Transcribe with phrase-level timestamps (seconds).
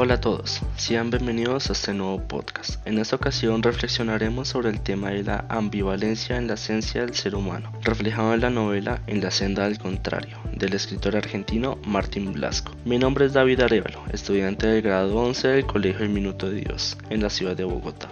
[0.00, 2.86] Hola a todos, sean bienvenidos a este nuevo podcast.
[2.86, 7.34] En esta ocasión reflexionaremos sobre el tema de la ambivalencia en la esencia del ser
[7.34, 12.76] humano, reflejado en la novela En la senda del contrario, del escritor argentino Martín Blasco.
[12.84, 16.96] Mi nombre es David Arevalo, estudiante del grado 11 del Colegio El Minuto de Dios,
[17.10, 18.08] en la ciudad de Bogotá.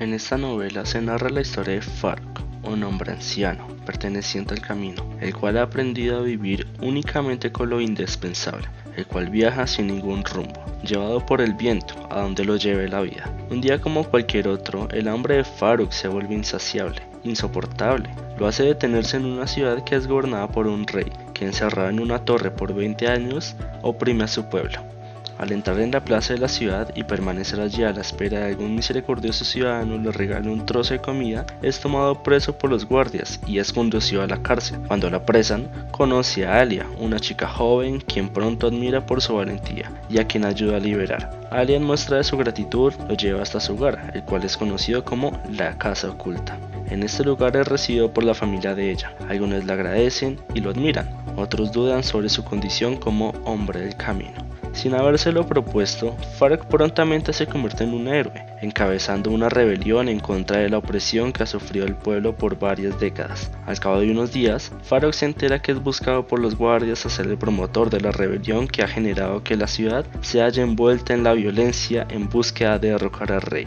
[0.00, 5.02] En esta novela se narra la historia de Farc, un hombre anciano, perteneciente al camino,
[5.20, 10.24] el cual ha aprendido a vivir únicamente con lo indispensable, el cual viaja sin ningún
[10.24, 13.32] rumbo, llevado por el viento a donde lo lleve la vida.
[13.50, 18.08] Un día como cualquier otro, el hambre de Faruk se vuelve insaciable, insoportable.
[18.38, 22.00] Lo hace detenerse en una ciudad que es gobernada por un rey, que encerrado en
[22.00, 24.95] una torre por 20 años, oprime a su pueblo.
[25.38, 28.46] Al entrar en la plaza de la ciudad y permanecer allí a la espera de
[28.46, 33.38] algún misericordioso ciudadano le regale un trozo de comida, es tomado preso por los guardias
[33.46, 34.80] y es conducido a la cárcel.
[34.86, 39.92] Cuando la apresan, conoce a Alia, una chica joven quien pronto admira por su valentía
[40.08, 41.30] y a quien ayuda a liberar.
[41.50, 45.04] Alia en muestra de su gratitud lo lleva hasta su hogar, el cual es conocido
[45.04, 46.58] como la Casa Oculta.
[46.88, 49.12] En este lugar es recibido por la familia de ella.
[49.28, 54.45] Algunos le agradecen y lo admiran, otros dudan sobre su condición como hombre del camino.
[54.76, 60.58] Sin habérselo propuesto, Farc prontamente se convierte en un héroe, encabezando una rebelión en contra
[60.58, 63.50] de la opresión que ha sufrido el pueblo por varias décadas.
[63.64, 67.08] Al cabo de unos días, Farok se entera que es buscado por los guardias a
[67.08, 71.14] ser el promotor de la rebelión que ha generado que la ciudad se haya envuelta
[71.14, 73.66] en la violencia en búsqueda de derrocar al rey.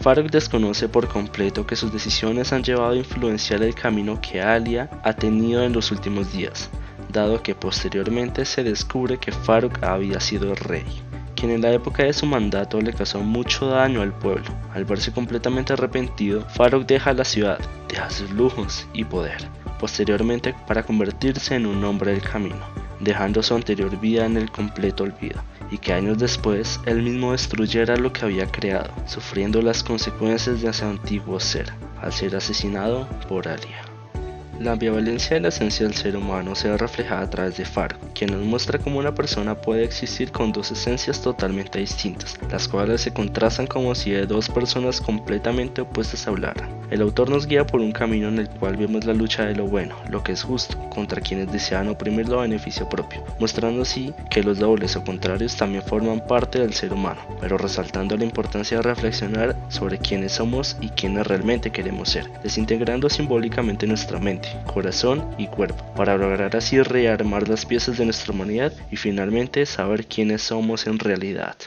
[0.00, 4.88] Farok desconoce por completo que sus decisiones han llevado a influenciar el camino que Alia
[5.02, 6.70] ha tenido en los últimos días
[7.12, 10.84] dado que posteriormente se descubre que Faruk había sido rey,
[11.34, 14.46] quien en la época de su mandato le causó mucho daño al pueblo.
[14.74, 20.82] Al verse completamente arrepentido, Faruk deja la ciudad, deja sus lujos y poder, posteriormente para
[20.82, 22.64] convertirse en un hombre del camino,
[23.00, 27.96] dejando su anterior vida en el completo olvido, y que años después él mismo destruyera
[27.96, 33.48] lo que había creado, sufriendo las consecuencias de su antiguo ser, al ser asesinado por
[33.48, 33.87] Alia.
[34.60, 38.00] La ambivalencia de la esencia del ser humano se ve reflejada a través de Fargo,
[38.12, 43.02] quien nos muestra cómo una persona puede existir con dos esencias totalmente distintas, las cuales
[43.02, 46.77] se contrastan como si de dos personas completamente opuestas hablaran.
[46.90, 49.66] El autor nos guía por un camino en el cual vemos la lucha de lo
[49.66, 54.42] bueno, lo que es justo, contra quienes desean oprimirlo a beneficio propio, mostrando así que
[54.42, 58.82] los dobles o contrarios también forman parte del ser humano, pero resaltando la importancia de
[58.82, 65.46] reflexionar sobre quiénes somos y quiénes realmente queremos ser, desintegrando simbólicamente nuestra mente corazón y
[65.46, 70.86] cuerpo, para lograr así rearmar las piezas de nuestra humanidad y finalmente saber quiénes somos
[70.86, 71.58] en realidad.